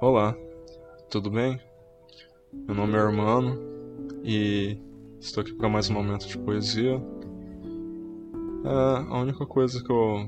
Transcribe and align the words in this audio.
Olá, 0.00 0.34
tudo 1.10 1.30
bem? 1.30 1.60
Meu 2.50 2.74
nome 2.74 2.94
é 2.94 3.00
Hermano 3.00 3.60
e 4.24 4.78
estou 5.20 5.42
aqui 5.42 5.52
para 5.52 5.68
mais 5.68 5.90
um 5.90 5.92
momento 5.92 6.26
de 6.26 6.38
poesia. 6.38 6.94
É 8.64 9.12
a 9.12 9.20
única 9.20 9.44
coisa 9.44 9.84
que 9.84 9.92
eu 9.92 10.26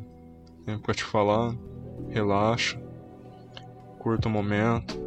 tenho 0.66 0.78
para 0.78 0.92
te 0.92 1.02
falar. 1.02 1.56
Relaxa, 2.10 2.78
curta 3.98 4.28
o 4.28 4.30
momento, 4.30 5.00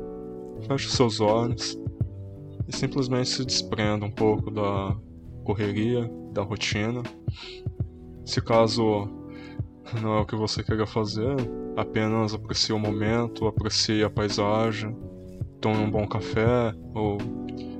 feche 0.67 0.89
seus 0.89 1.21
olhos 1.21 1.79
e 2.67 2.75
simplesmente 2.75 3.29
se 3.29 3.45
desprenda 3.45 4.03
um 4.03 4.11
pouco 4.11 4.49
da 4.49 4.97
correria, 5.43 6.11
da 6.33 6.41
rotina. 6.41 7.03
Se 8.25 8.41
caso 8.41 9.24
não 10.01 10.17
é 10.17 10.21
o 10.21 10.25
que 10.25 10.35
você 10.35 10.63
queira 10.63 10.85
fazer, 10.85 11.35
apenas 11.77 12.33
aprecie 12.33 12.73
o 12.73 12.79
momento, 12.79 13.47
aprecie 13.47 14.03
a 14.03 14.09
paisagem, 14.09 14.95
tome 15.61 15.77
um 15.77 15.89
bom 15.89 16.07
café, 16.07 16.73
ou 16.93 17.17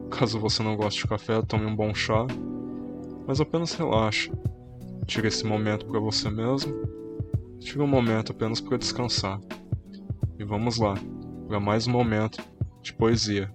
caso 0.09 0.40
você 0.40 0.64
não 0.64 0.76
goste 0.76 1.02
de 1.02 1.08
café, 1.08 1.41
tome 1.41 1.66
um 1.66 1.76
bom 1.76 1.94
chá. 1.94 2.26
Mas 3.28 3.41
apenas 3.41 3.73
relaxe. 3.73 4.31
Tire 5.08 5.28
esse 5.28 5.45
momento 5.45 5.86
para 5.86 6.00
você 6.00 6.30
mesmo. 6.30 6.73
Tire 7.59 7.81
um 7.81 7.88
momento 7.88 8.31
apenas 8.31 8.62
para 8.62 8.78
descansar. 8.78 9.40
E 10.38 10.44
vamos 10.44 10.78
lá, 10.78 10.95
para 11.48 11.59
mais 11.59 11.88
um 11.88 11.92
momento 11.92 12.44
de 12.81 12.94
poesia. 12.94 13.52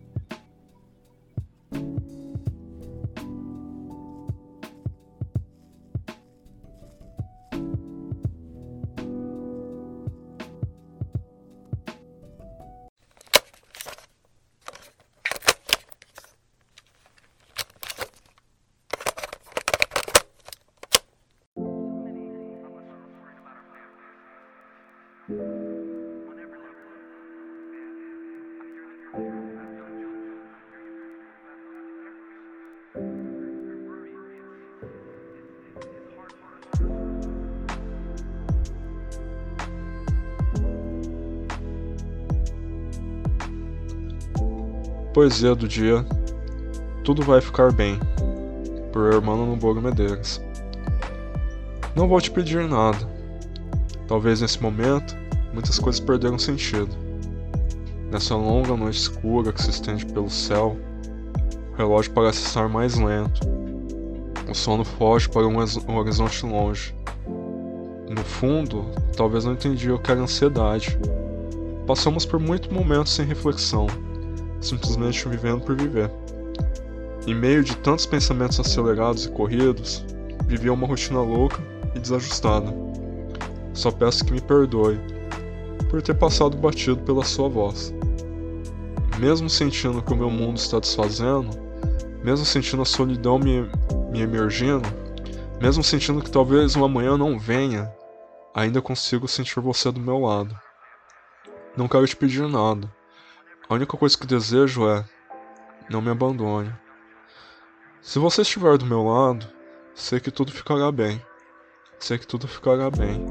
Poesia 45.12 45.56
do 45.56 45.66
dia 45.66 46.06
Tudo 47.02 47.20
vai 47.22 47.40
ficar 47.40 47.72
bem, 47.72 47.98
por 48.92 49.12
Hermano 49.12 49.44
Nobogo 49.44 49.80
Medeiros. 49.80 50.40
Não 51.96 52.06
vou 52.06 52.20
te 52.20 52.30
pedir 52.30 52.68
nada. 52.68 52.98
Talvez 54.06 54.40
nesse 54.40 54.62
momento 54.62 55.16
muitas 55.52 55.80
coisas 55.80 56.00
perderam 56.00 56.38
sentido. 56.38 56.90
Nessa 58.12 58.36
longa 58.36 58.76
noite 58.76 59.00
escura 59.00 59.52
que 59.52 59.60
se 59.60 59.70
estende 59.70 60.06
pelo 60.06 60.30
céu, 60.30 60.76
o 61.72 61.76
relógio 61.76 62.12
parece 62.12 62.46
estar 62.46 62.68
mais 62.68 62.94
lento. 62.94 63.40
O 64.48 64.54
sono 64.54 64.84
foge 64.84 65.28
para 65.28 65.44
um, 65.44 65.56
um 65.88 65.96
horizonte 65.96 66.46
longe. 66.46 66.94
No 68.08 68.22
fundo, 68.22 68.84
talvez 69.16 69.44
não 69.44 69.54
entendi 69.54 69.90
o 69.90 69.98
que 69.98 70.12
era 70.12 70.20
ansiedade. 70.20 70.96
Passamos 71.84 72.24
por 72.24 72.38
muitos 72.38 72.70
momentos 72.70 73.12
sem 73.12 73.26
reflexão 73.26 73.88
simplesmente 74.60 75.28
vivendo 75.28 75.62
por 75.62 75.76
viver. 75.76 76.10
Em 77.26 77.34
meio 77.34 77.62
de 77.62 77.76
tantos 77.76 78.06
pensamentos 78.06 78.58
acelerados 78.58 79.26
e 79.26 79.30
corridos, 79.30 80.04
vivia 80.46 80.72
uma 80.72 80.86
rotina 80.86 81.20
louca 81.20 81.58
e 81.94 82.00
desajustada. 82.00 82.72
Só 83.72 83.90
peço 83.90 84.24
que 84.24 84.32
me 84.32 84.40
perdoe 84.40 84.98
por 85.88 86.00
ter 86.02 86.14
passado 86.14 86.56
batido 86.56 86.98
pela 87.02 87.24
sua 87.24 87.48
voz. 87.48 87.94
Mesmo 89.18 89.50
sentindo 89.50 90.02
que 90.02 90.12
o 90.12 90.16
meu 90.16 90.30
mundo 90.30 90.56
está 90.56 90.78
desfazendo, 90.78 91.50
mesmo 92.24 92.44
sentindo 92.44 92.82
a 92.82 92.86
solidão 92.86 93.38
me, 93.38 93.68
me 94.10 94.20
emergindo, 94.20 94.88
mesmo 95.60 95.82
sentindo 95.82 96.22
que 96.22 96.30
talvez 96.30 96.74
uma 96.74 96.88
manhã 96.88 97.18
não 97.18 97.38
venha, 97.38 97.92
ainda 98.54 98.80
consigo 98.80 99.28
sentir 99.28 99.60
você 99.60 99.90
do 99.92 100.00
meu 100.00 100.20
lado. 100.20 100.56
Não 101.76 101.86
quero 101.86 102.06
te 102.06 102.16
pedir 102.16 102.48
nada, 102.48 102.90
a 103.70 103.74
única 103.74 103.96
coisa 103.96 104.18
que 104.18 104.26
desejo 104.26 104.88
é: 104.88 105.04
não 105.88 106.02
me 106.02 106.10
abandone. 106.10 106.74
Se 108.02 108.18
você 108.18 108.42
estiver 108.42 108.76
do 108.76 108.84
meu 108.84 109.04
lado, 109.04 109.46
sei 109.94 110.18
que 110.18 110.32
tudo 110.32 110.50
ficará 110.50 110.90
bem. 110.90 111.22
Sei 112.00 112.18
que 112.18 112.26
tudo 112.26 112.48
ficará 112.48 112.90
bem. 112.90 113.24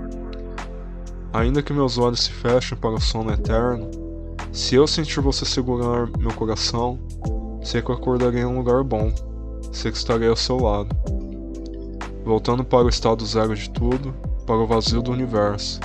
Ainda 1.33 1.61
que 1.61 1.73
meus 1.73 1.97
olhos 1.97 2.21
se 2.21 2.31
fechem 2.31 2.77
para 2.77 2.91
o 2.91 3.01
sono 3.01 3.33
eterno, 3.33 3.91
se 4.53 4.75
eu 4.75 4.87
sentir 4.87 5.19
você 5.19 5.43
segurar 5.43 6.07
meu 6.17 6.33
coração, 6.33 6.97
sei 7.61 7.81
que 7.81 7.91
eu 7.91 7.95
acordarei 7.95 8.41
em 8.41 8.45
um 8.45 8.59
lugar 8.59 8.81
bom. 8.81 9.11
Sei 9.73 9.91
que 9.91 9.97
estarei 9.97 10.29
ao 10.29 10.37
seu 10.37 10.57
lado. 10.57 10.95
Voltando 12.23 12.63
para 12.63 12.85
o 12.85 12.89
estado 12.89 13.25
zero 13.25 13.53
de 13.53 13.69
tudo, 13.71 14.13
para 14.45 14.55
o 14.55 14.67
vazio 14.67 15.01
do 15.01 15.11
universo. 15.11 15.81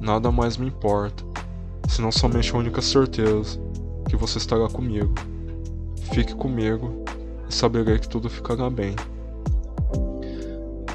Nada 0.00 0.32
mais 0.32 0.56
me 0.56 0.66
importa, 0.66 1.22
senão 1.88 2.10
somente 2.10 2.52
a 2.52 2.58
única 2.58 2.82
certeza 2.82 3.71
que 4.12 4.16
você 4.16 4.36
estará 4.36 4.68
comigo. 4.68 5.14
Fique 6.12 6.34
comigo 6.34 7.02
e 7.48 7.54
saberei 7.54 7.98
que 7.98 8.06
tudo 8.06 8.28
ficará 8.28 8.68
bem. 8.68 8.94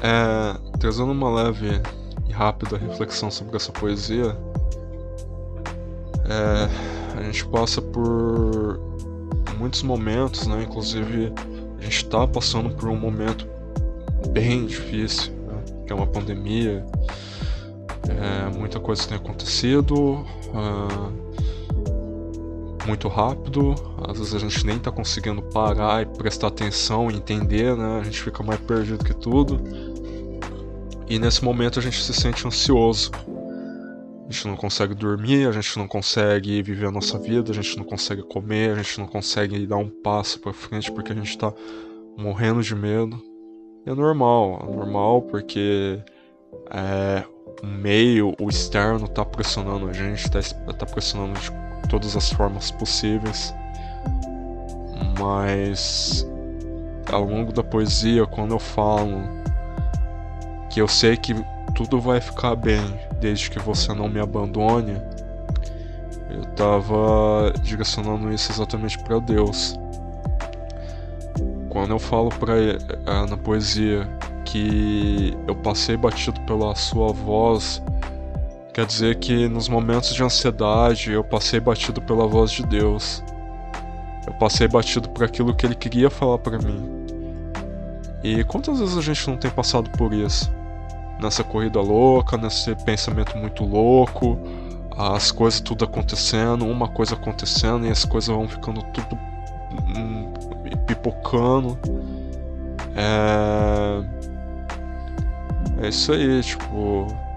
É, 0.00 0.56
trazendo 0.78 1.10
uma 1.10 1.28
leve 1.28 1.82
e 2.28 2.32
rápida 2.32 2.78
reflexão 2.78 3.28
sobre 3.28 3.56
essa 3.56 3.72
poesia, 3.72 4.36
é, 6.28 7.18
a 7.18 7.22
gente 7.24 7.44
passa 7.46 7.82
por 7.82 8.78
muitos 9.58 9.82
momentos, 9.82 10.46
né? 10.46 10.62
Inclusive, 10.62 11.32
a 11.80 11.82
gente 11.82 12.04
está 12.04 12.24
passando 12.24 12.70
por 12.70 12.88
um 12.88 12.96
momento 12.96 13.48
bem 14.30 14.64
difícil, 14.64 15.32
né? 15.32 15.64
que 15.84 15.92
é 15.92 15.96
uma 15.96 16.06
pandemia. 16.06 16.86
É, 18.08 18.56
muita 18.56 18.78
coisa 18.78 19.08
tem 19.08 19.16
acontecido. 19.16 20.24
Uh, 20.54 21.27
muito 22.88 23.06
rápido, 23.06 23.74
às 24.08 24.18
vezes 24.18 24.34
a 24.34 24.38
gente 24.38 24.64
nem 24.66 24.78
tá 24.78 24.90
conseguindo 24.90 25.42
parar 25.42 26.02
e 26.02 26.06
prestar 26.06 26.48
atenção 26.48 27.10
e 27.10 27.16
entender, 27.16 27.76
né? 27.76 28.00
A 28.00 28.02
gente 28.02 28.22
fica 28.22 28.42
mais 28.42 28.58
perdido 28.60 29.04
que 29.04 29.14
tudo. 29.14 29.60
E 31.06 31.18
nesse 31.18 31.44
momento 31.44 31.78
a 31.78 31.82
gente 31.82 32.02
se 32.02 32.14
sente 32.14 32.46
ansioso. 32.46 33.10
A 34.26 34.30
gente 34.30 34.48
não 34.48 34.56
consegue 34.56 34.94
dormir, 34.94 35.46
a 35.46 35.52
gente 35.52 35.78
não 35.78 35.86
consegue 35.86 36.62
viver 36.62 36.86
a 36.86 36.90
nossa 36.90 37.18
vida, 37.18 37.50
a 37.50 37.54
gente 37.54 37.76
não 37.76 37.84
consegue 37.84 38.22
comer, 38.22 38.72
a 38.72 38.74
gente 38.76 38.98
não 38.98 39.06
consegue 39.06 39.66
dar 39.66 39.76
um 39.76 39.88
passo 39.88 40.40
para 40.40 40.52
frente 40.52 40.90
porque 40.90 41.12
a 41.12 41.14
gente 41.14 41.36
tá 41.36 41.52
morrendo 42.16 42.62
de 42.62 42.74
medo. 42.74 43.22
E 43.86 43.90
é 43.90 43.94
normal, 43.94 44.66
é 44.66 44.74
normal 44.74 45.22
porque 45.22 46.02
é, 46.70 47.24
o 47.62 47.66
meio, 47.66 48.34
o 48.40 48.48
externo 48.48 49.08
tá 49.08 49.24
pressionando 49.24 49.88
a 49.88 49.92
gente, 49.92 50.30
tá, 50.30 50.40
tá 50.72 50.86
pressionando 50.86 51.38
de 51.40 51.67
todas 51.88 52.16
as 52.16 52.30
formas 52.30 52.70
possíveis, 52.70 53.54
mas 55.18 56.26
ao 57.10 57.24
longo 57.24 57.52
da 57.52 57.62
poesia, 57.62 58.26
quando 58.26 58.52
eu 58.52 58.58
falo 58.58 59.22
que 60.70 60.80
eu 60.80 60.88
sei 60.88 61.16
que 61.16 61.34
tudo 61.74 62.00
vai 62.00 62.20
ficar 62.20 62.54
bem 62.54 62.82
desde 63.20 63.50
que 63.50 63.58
você 63.58 63.92
não 63.94 64.08
me 64.08 64.20
abandone, 64.20 65.00
eu 66.30 66.44
tava 66.56 67.52
direcionando 67.62 68.32
isso 68.32 68.52
exatamente 68.52 68.98
para 68.98 69.18
Deus. 69.18 69.78
Quando 71.70 71.90
eu 71.90 71.98
falo 71.98 72.28
para 72.30 72.58
eh, 72.58 72.78
na 73.28 73.36
poesia 73.36 74.06
que 74.44 75.36
eu 75.46 75.54
passei 75.54 75.96
batido 75.96 76.40
pela 76.42 76.74
sua 76.74 77.12
voz 77.12 77.82
Quer 78.78 78.86
dizer 78.86 79.16
que 79.16 79.48
nos 79.48 79.68
momentos 79.68 80.14
de 80.14 80.22
ansiedade 80.22 81.10
eu 81.10 81.24
passei 81.24 81.58
batido 81.58 82.00
pela 82.00 82.28
voz 82.28 82.52
de 82.52 82.64
Deus. 82.64 83.24
Eu 84.24 84.32
passei 84.34 84.68
batido 84.68 85.08
por 85.08 85.24
aquilo 85.24 85.52
que 85.52 85.66
ele 85.66 85.74
queria 85.74 86.08
falar 86.08 86.38
para 86.38 86.58
mim. 86.58 86.88
E 88.22 88.44
quantas 88.44 88.78
vezes 88.78 88.96
a 88.96 89.00
gente 89.00 89.28
não 89.28 89.36
tem 89.36 89.50
passado 89.50 89.90
por 89.98 90.12
isso? 90.12 90.48
Nessa 91.20 91.42
corrida 91.42 91.80
louca, 91.80 92.36
nesse 92.36 92.72
pensamento 92.84 93.36
muito 93.36 93.64
louco, 93.64 94.38
as 94.96 95.32
coisas 95.32 95.60
tudo 95.60 95.84
acontecendo, 95.84 96.64
uma 96.64 96.86
coisa 96.86 97.16
acontecendo 97.16 97.84
e 97.84 97.90
as 97.90 98.04
coisas 98.04 98.32
vão 98.32 98.46
ficando 98.46 98.80
tudo 98.92 99.18
hum, 99.96 100.32
pipocando. 100.86 101.76
É... 102.94 104.04
é 105.82 105.88
isso 105.88 106.12
aí, 106.12 106.40
tipo 106.44 107.27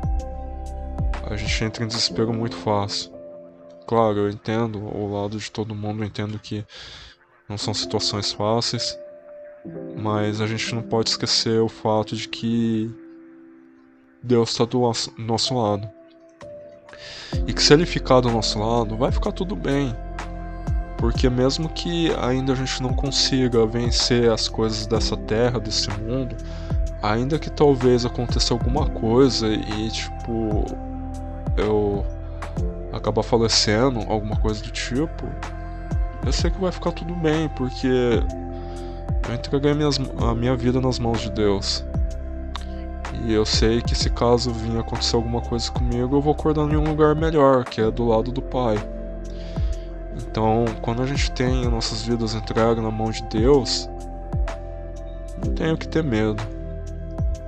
a 1.31 1.38
gente 1.38 1.63
entra 1.63 1.83
em 1.83 1.88
desespero 1.88 2.33
muito 2.33 2.57
fácil. 2.57 3.10
claro, 3.88 4.19
eu 4.19 4.30
entendo 4.30 4.80
o 4.80 5.13
lado 5.13 5.38
de 5.38 5.50
todo 5.50 5.74
mundo, 5.74 6.04
eu 6.04 6.07
entendo 6.07 6.38
que 6.38 6.66
não 7.48 7.57
são 7.57 7.74
situações 7.74 8.31
fáceis, 8.31 8.98
mas 9.95 10.42
a 10.42 10.48
gente 10.48 10.75
não 10.75 10.81
pode 10.81 11.10
esquecer 11.10 11.60
o 11.60 11.69
fato 11.69 12.16
de 12.16 12.28
que 12.28 12.94
Deus 14.22 14.51
está 14.51 14.66
do 14.66 14.81
nosso 15.18 15.57
lado. 15.57 15.89
E 17.48 17.54
que 17.54 17.63
se 17.63 17.74
Ele 17.74 17.86
ficar 17.86 18.19
do 18.19 18.30
nosso 18.30 18.60
lado, 18.60 18.98
vai 18.98 19.12
ficar 19.12 19.31
tudo 19.31 19.56
bem. 19.56 19.95
Porque 20.98 21.30
mesmo 21.30 21.69
que 21.69 22.13
ainda 22.16 22.54
a 22.54 22.56
gente 22.56 22.81
não 22.83 22.94
consiga 22.94 23.66
vencer 23.66 24.30
as 24.30 24.48
coisas 24.48 24.86
dessa 24.86 25.16
terra, 25.18 25.60
desse 25.60 25.89
mundo, 25.92 26.36
ainda 27.01 27.39
que 27.39 27.50
talvez 27.50 28.06
aconteça 28.06 28.54
alguma 28.54 28.89
coisa 28.89 29.48
e 29.48 29.89
tipo 29.89 30.91
eu 31.57 32.06
acabar 32.92 33.24
falecendo, 33.24 34.00
alguma 34.09 34.36
coisa 34.38 34.62
do 34.62 34.69
tipo, 34.69 35.25
eu 36.25 36.31
sei 36.31 36.51
que 36.51 36.59
vai 36.59 36.71
ficar 36.71 36.92
tudo 36.92 37.13
bem, 37.15 37.50
porque 37.50 38.21
eu 39.27 39.36
entreguei 39.36 39.74
minhas, 39.74 40.00
a 40.19 40.36
minha 40.36 40.56
vida 40.56 40.80
nas 40.80 41.00
mãos 41.00 41.21
de 41.21 41.31
Deus. 41.31 41.86
E 43.25 43.33
eu 43.33 43.45
sei 43.45 43.81
que 43.81 43.95
se 43.95 44.09
caso 44.09 44.51
vir 44.51 44.77
acontecer 44.80 45.15
alguma 45.15 45.42
coisa 45.42 45.71
comigo, 45.71 46.15
eu 46.15 46.21
vou 46.21 46.33
acordar 46.33 46.71
em 46.71 46.75
um 46.75 46.83
lugar 46.83 47.15
melhor, 47.15 47.65
que 47.65 47.81
é 47.81 47.92
do 47.92 48.07
lado 48.07 48.31
do 48.31 48.42
Pai. 48.42 48.77
Então, 50.18 50.65
quando 50.81 51.01
a 51.01 51.06
gente 51.06 51.31
tem 51.31 51.68
nossas 51.69 52.04
vidas 52.04 52.33
entregues 52.33 52.83
na 52.83 52.92
mão 52.92 53.12
de 53.12 53.24
Deus, 53.24 53.89
não 55.44 55.54
tenho 55.54 55.77
que 55.77 55.88
ter 55.88 56.04
medo. 56.04 56.42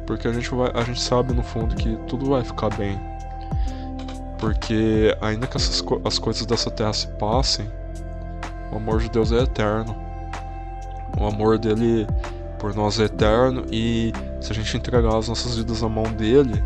Porque 0.05 0.27
a 0.27 0.33
gente, 0.33 0.53
vai, 0.53 0.71
a 0.73 0.83
gente 0.83 1.01
sabe 1.01 1.33
no 1.33 1.43
fundo 1.43 1.75
que 1.75 1.95
tudo 2.07 2.25
vai 2.25 2.43
ficar 2.43 2.69
bem. 2.75 2.99
Porque 4.43 5.17
ainda 5.21 5.47
que 5.47 5.55
essas, 5.55 5.81
as 6.03 6.19
coisas 6.19 6.45
dessa 6.45 6.69
terra 6.69 6.91
se 6.91 7.07
passem, 7.13 7.65
o 8.73 8.75
amor 8.75 8.99
de 8.99 9.09
Deus 9.09 9.31
é 9.31 9.37
eterno. 9.37 9.95
O 11.17 11.25
amor 11.25 11.57
dele 11.57 12.05
por 12.59 12.75
nós 12.75 12.99
é 12.99 13.05
eterno 13.05 13.63
e 13.71 14.11
se 14.41 14.51
a 14.51 14.55
gente 14.55 14.75
entregar 14.75 15.15
as 15.15 15.29
nossas 15.29 15.55
vidas 15.55 15.81
na 15.81 15.87
mão 15.87 16.03
dele, 16.11 16.61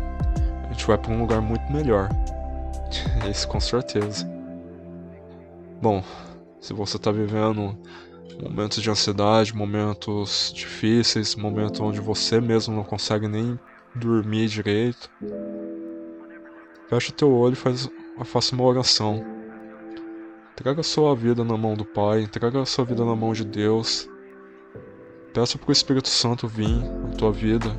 a 0.64 0.72
gente 0.72 0.84
vai 0.88 0.98
para 0.98 1.12
um 1.12 1.20
lugar 1.20 1.40
muito 1.40 1.72
melhor. 1.72 2.08
Isso 3.30 3.46
com 3.46 3.60
certeza. 3.60 4.28
Bom, 5.80 6.02
se 6.60 6.72
você 6.72 6.96
está 6.96 7.12
vivendo 7.12 7.78
momentos 8.42 8.82
de 8.82 8.90
ansiedade, 8.90 9.54
momentos 9.54 10.52
difíceis, 10.52 11.36
momentos 11.36 11.80
onde 11.80 12.00
você 12.00 12.40
mesmo 12.40 12.74
não 12.74 12.82
consegue 12.82 13.28
nem 13.28 13.56
dormir 13.94 14.48
direito, 14.48 15.08
fecha 16.88 17.12
teu 17.12 17.30
olho 17.30 17.52
e 17.52 17.56
faz, 17.56 17.88
faça 18.24 18.54
uma 18.54 18.64
oração. 18.64 19.24
Entrega 20.52 20.80
a 20.80 20.84
sua 20.84 21.14
vida 21.14 21.44
na 21.44 21.56
mão 21.56 21.74
do 21.74 21.84
Pai, 21.84 22.22
entrega 22.22 22.60
a 22.60 22.66
sua 22.66 22.84
vida 22.84 23.04
na 23.04 23.14
mão 23.14 23.32
de 23.32 23.44
Deus. 23.44 24.08
Peça 25.32 25.56
para 25.56 25.68
o 25.68 25.72
Espírito 25.72 26.08
Santo 26.08 26.48
vir 26.48 26.68
na 26.68 27.10
tua 27.16 27.30
vida. 27.30 27.76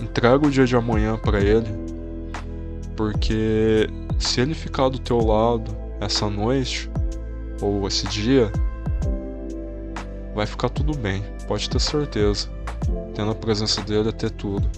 Entrega 0.00 0.46
o 0.46 0.50
dia 0.50 0.64
de 0.64 0.76
amanhã 0.76 1.16
para 1.16 1.40
Ele, 1.40 1.68
porque 2.96 3.88
se 4.18 4.40
Ele 4.40 4.54
ficar 4.54 4.88
do 4.88 4.98
teu 4.98 5.18
lado 5.18 5.76
essa 6.00 6.30
noite 6.30 6.90
ou 7.60 7.86
esse 7.88 8.06
dia, 8.06 8.50
vai 10.34 10.46
ficar 10.46 10.68
tudo 10.68 10.96
bem, 10.96 11.22
pode 11.48 11.68
ter 11.68 11.80
certeza. 11.80 12.48
Tendo 13.14 13.32
a 13.32 13.34
presença 13.34 13.82
dele 13.82 14.10
é 14.10 14.12
ter 14.12 14.30
tudo. 14.30 14.70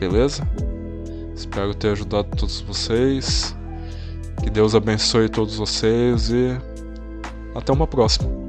Beleza? 0.00 0.42
Espero 1.34 1.74
ter 1.74 1.92
ajudado 1.92 2.28
todos 2.36 2.60
vocês. 2.60 3.56
Que 4.42 4.50
Deus 4.50 4.74
abençoe 4.74 5.28
todos 5.28 5.56
vocês 5.56 6.30
e 6.30 6.56
até 7.54 7.72
uma 7.72 7.86
próxima. 7.86 8.43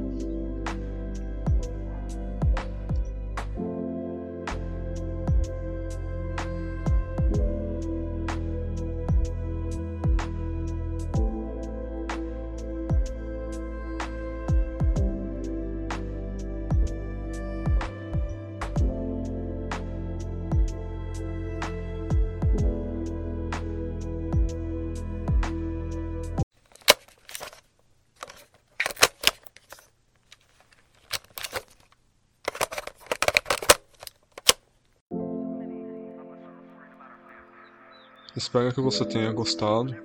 Espero 38.36 38.72
que 38.72 38.80
você 38.80 39.04
tenha 39.04 39.32
gostado, 39.32 39.96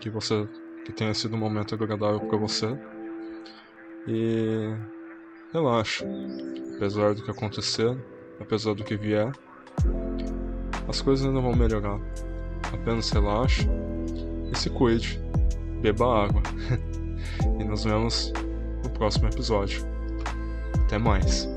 que 0.00 0.10
você 0.10 0.48
que 0.84 0.92
tenha 0.92 1.14
sido 1.14 1.36
um 1.36 1.38
momento 1.38 1.74
agradável 1.74 2.20
para 2.20 2.36
você. 2.36 2.78
E 4.08 4.74
relaxa. 5.52 6.04
Apesar 6.76 7.14
do 7.14 7.22
que 7.22 7.30
acontecer, 7.30 7.96
apesar 8.40 8.74
do 8.74 8.84
que 8.84 8.96
vier, 8.96 9.32
as 10.88 11.00
coisas 11.00 11.26
ainda 11.26 11.40
vão 11.40 11.54
melhorar. 11.54 12.00
Apenas 12.72 13.10
relaxe 13.10 13.68
e 14.52 14.58
se 14.58 14.68
cuide. 14.70 15.20
Beba 15.80 16.24
água. 16.24 16.42
e 17.60 17.64
nos 17.64 17.84
vemos 17.84 18.32
no 18.84 18.90
próximo 18.90 19.28
episódio. 19.28 19.82
Até 20.84 20.98
mais. 20.98 21.55